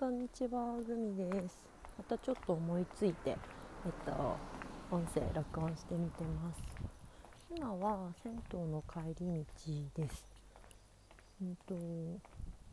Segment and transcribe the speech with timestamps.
[0.00, 1.62] こんにちは、グミです。
[1.98, 3.36] またちょっと思いついて、えっ
[4.06, 4.34] と、
[4.90, 6.62] 音声録音してみてます。
[7.54, 9.44] 今は銭湯の帰り
[9.94, 10.24] 道です。
[11.42, 11.74] うんと、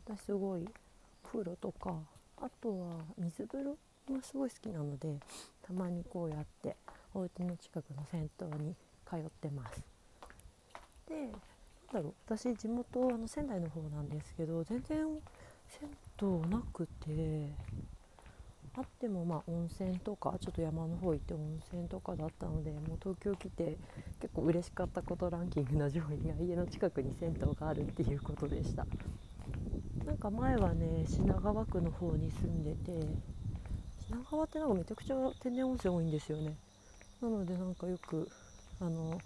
[0.06, 0.66] 私すごい
[1.30, 1.96] プロとか、
[2.38, 3.76] あとは水風呂
[4.10, 5.14] がすごい好きなので、
[5.60, 6.76] たまにこうやって
[7.12, 8.74] お家の近くの銭湯に
[9.06, 9.82] 通ってます。
[11.06, 11.32] で、なん
[11.92, 15.06] だろう、私地元あの仙台の方なんですけど、全然
[15.68, 15.90] 銭
[16.20, 17.50] 湯なくて
[18.76, 23.76] あってもまあ温泉とかちょっと山の方行って温泉とかだったのでもう東京来て
[24.20, 28.86] 結構嬉しかったことランキングの上位が家の近くに銭湯があるっていうことでした。
[30.06, 33.06] なんか前はね品川区の方に住んでて
[34.08, 36.54] 品川ってなんかめちゃくちゃ天然温泉多いんですよね。
[37.20, 38.28] なのでなんかよく
[38.80, 39.20] あの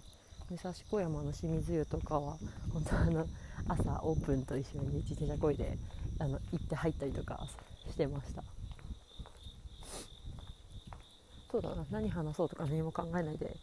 [0.50, 2.36] 武蔵小山の清水湯とかは
[2.72, 3.26] 本当あの
[3.68, 5.78] 朝オープンと一緒に自転車こいで
[6.18, 7.46] あの行って入ったりとか
[7.90, 8.42] してました。
[11.50, 13.54] そうだな何話そうとか何も考えないで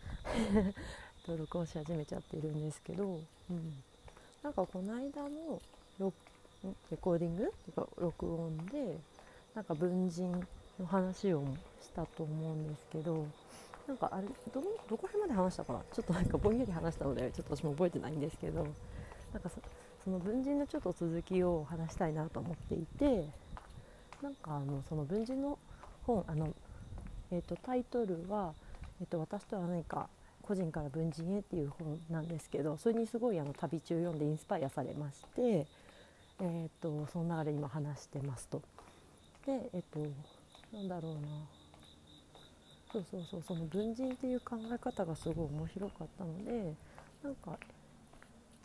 [1.25, 3.19] 登録をし始めちゃっているんですけど、
[3.49, 3.83] うん、
[4.43, 5.59] なんかこの間の
[6.91, 7.51] レコーディング？
[7.73, 8.99] とか録音で
[9.55, 10.31] なんか文人
[10.79, 11.43] の話を
[11.81, 13.25] したと思うんですけど
[13.87, 15.83] なんかあれどどこ辺まで話したかな？
[15.91, 18.67] ちょっとなんかぼんやり話したのでちょっと私も覚えてないんですけど
[19.33, 19.49] なんか
[20.03, 23.25] その文人のちょっと続きを話したいなと思っていて
[24.21, 25.57] なんかあのその文人の
[26.05, 26.53] 本あの、
[27.31, 28.53] えーと、タイトルは、
[29.01, 30.09] えーと「私とは何か
[30.41, 38.61] 個人から文人へ」っていう本なんですけどそれにすごいあの旅中読んでインスパイアされまして、えーと、その流れ今話してますと。
[39.45, 39.99] でえっ、ー、と
[40.73, 41.19] なんだろうな
[42.91, 46.73] そうそうそうその文人っていう考え方がすごい面白かったので
[47.23, 47.57] なんか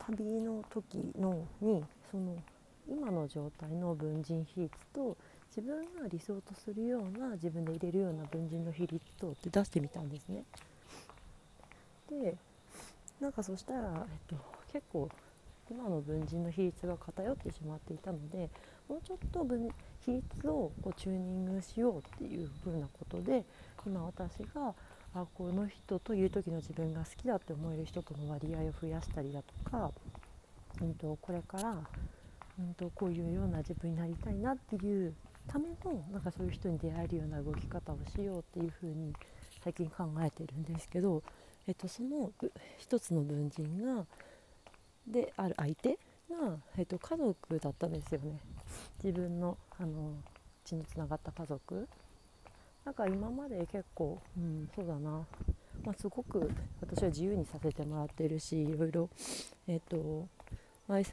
[0.09, 2.37] 旅の時のにその
[2.89, 5.17] 今の状態の文人比率と
[5.57, 10.45] 自分が理想とするような自分で入れるような文人の比率とって出してみたんですね。
[12.11, 12.37] で
[13.21, 14.37] なんかそしたら、えっと、
[14.73, 15.09] 結構
[15.71, 18.51] 今の文人の比率が偏ってしまっていたので
[18.89, 19.69] もうちょっと文
[20.05, 23.45] 比率をこうチューニングしようっていうふうなことで
[23.87, 24.75] 今私が
[25.15, 29.93] あこの人という時の自分が好きだって思える人との割合を増やしたりだとか、
[30.81, 31.79] うんと、これから、
[32.59, 35.15] うんと、こういうような自分になりたいなっていう
[35.47, 39.13] ためのなんかそういう人に出会えるような動き方をしようっていうふうに
[39.63, 41.23] 最近考えてるんですけど、
[41.69, 42.33] えっと、その
[42.79, 44.07] 一つの文人が
[45.07, 45.91] である相手
[46.29, 48.41] が、えっと、家族だったんですよね。
[49.03, 50.15] 自分のあの
[50.65, 51.89] 血のつながった家族。
[52.85, 55.11] なんか今まで結構、うん、そうだな、
[55.85, 56.51] まあ、すごく
[56.81, 59.09] 私は自由にさせてもらってるしいろいろ、
[59.67, 60.29] えっ、ー、と
[60.87, 61.05] 愛,、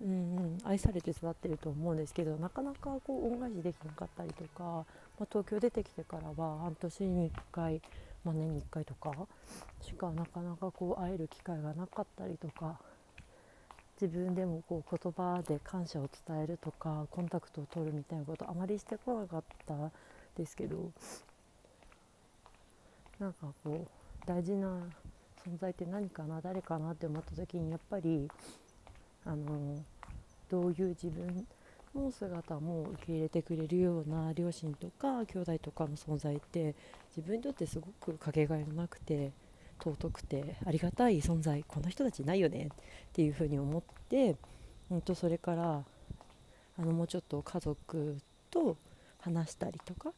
[0.00, 4.84] うんうん、愛されて育ってると思うんですけどなかなかこう恩返しできなかったりとか、ま
[5.22, 7.82] あ、東京出てきてからは半年に1回、
[8.24, 9.12] まあ、年に1回とか
[9.80, 12.78] しかなかなかこう会える機会がなかったりとか
[14.00, 19.74] 自分でもこう言葉で感謝を伝えるとかコンタクトを取るみたいなことあまりしてこなかった
[20.36, 20.92] ですけど
[23.18, 24.68] なんかこう大事な
[25.44, 28.28] 存在って何かな誰かなって思った時にやっぱり
[29.24, 29.76] あの
[30.48, 31.46] どういう自分
[31.94, 36.74] の姿も受け入れてくれるような両親とか兄弟とかの存在って
[37.16, 39.32] 自分にとってすごくかけがえのなくて
[39.78, 44.36] 尊くてありがたい存在この人たちないよねっていうふうに思って、
[44.90, 45.82] うんと、それから
[46.78, 48.18] あのもうちょっと家族
[48.50, 48.76] と
[49.20, 50.10] 話したりとか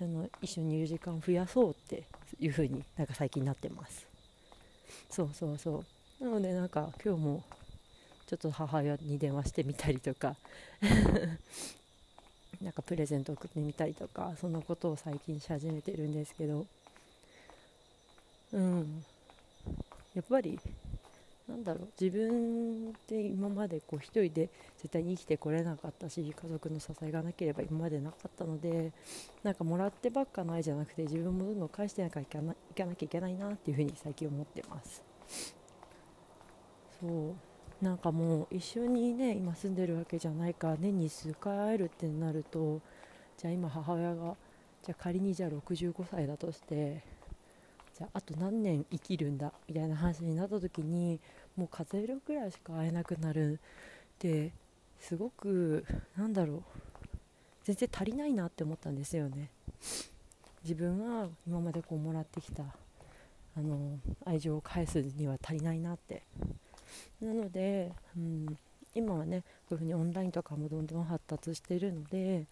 [0.00, 2.04] あの一緒にいる時間を増やそうって
[2.38, 4.06] いうふうになんか最近なってます。
[5.10, 5.84] そうそうそ
[6.20, 6.24] う。
[6.24, 7.44] なのでなんか今日も
[8.26, 10.36] ちょっと母親に電話してみたりとか
[12.62, 16.66] なんかプレゼント送ってみたりとかそんなことを最近し始めてるんですけど。
[18.54, 19.04] うん。
[20.14, 20.58] やっぱり
[21.48, 24.48] なんだろう自分って今までこう一人で
[24.78, 28.92] 絶対に生きてこれなかったし家族の支えがなければ今までなかったので
[29.42, 35.02] なんかもらってばっかないじゃなくて自分もどんどん返してなきゃいかなきゃいけないなっていうふうに最近思ってます。
[37.00, 37.34] そう。
[37.84, 42.80] なんかもう一緒にね今住んでるわけじゃないから年に数回会えるってなると
[43.36, 44.36] じゃあ今母親が
[44.82, 47.02] じゃあ仮にじゃあ65歳だとして
[47.96, 51.20] じゃああと何年生きるんだみたいな話になった時に
[51.56, 53.58] もう数えるくらいしか会えなくなるっ
[54.18, 54.52] て
[54.98, 55.84] すごく
[56.16, 56.62] なんだろう
[57.62, 59.50] 全然足りないなって思ったんですよね。
[60.62, 62.62] 自分が今までこうもらってきた
[63.56, 66.22] あの愛情を返すには足りないなって。
[67.20, 68.58] なので、うん、
[68.94, 72.46] 今はねこういうふうにオンラインとかもどんどん発達しているので、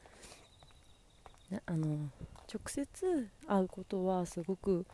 [1.67, 2.09] あの
[2.53, 4.87] 直接会うことはすごく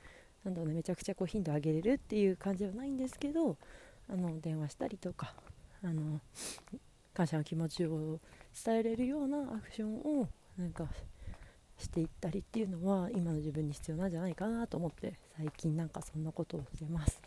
[0.44, 3.56] なんだろう、ね、めちゃくちゃこう頻度上げれるっていう感じではないんですけど
[4.08, 5.34] あの電話したりとか
[5.82, 6.20] あの
[7.14, 8.20] 感謝の気持ちを
[8.64, 10.86] 伝えれるようなアクションをなんか
[11.76, 17.20] していったりっていうのは今の自分に必要なんじゃないかなと思って最近なんかそんなことをしてます。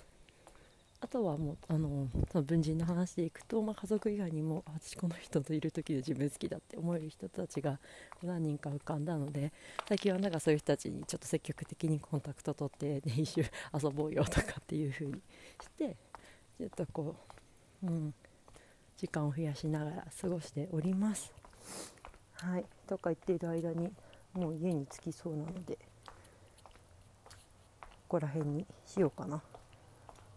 [1.12, 7.80] あとはもうあのその文人の話でいくと、まあ、家族以外にも私この人といる時で自分好きだって思える人たちが
[8.24, 9.52] 何人か浮かんだので
[9.90, 15.98] 最近はなんかそういう人たちにちょっと積極的にコンタクト取って、ね、一周遊ぼうよとかっていう風にして
[16.58, 17.18] ちょっとこ
[17.84, 18.14] う、うん、
[18.96, 21.34] 時間を増やしながら過ごしております。
[22.36, 23.92] はいとか言っている間に
[24.32, 25.80] もう家に着きそうなのでこ
[28.08, 29.42] こら辺にしようかな。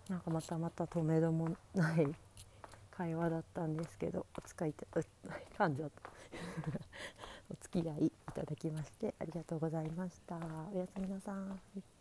[0.08, 2.14] なんかまたまた止めどもない
[2.90, 5.00] 会話だったんですけどお使いた
[5.58, 6.10] 噛んじゃった
[7.50, 10.36] お付き合いいただきましてありがとうございました。
[10.72, 11.32] おやすみなさ
[11.76, 11.93] い。